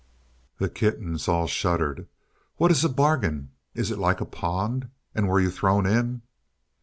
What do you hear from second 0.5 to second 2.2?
'"The kittens all shuddered.